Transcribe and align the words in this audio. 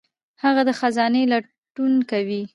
هغه 0.43 0.61
د 0.67 0.69
خزانې 0.79 1.23
لټون 1.31 1.93
کوي. 2.11 2.41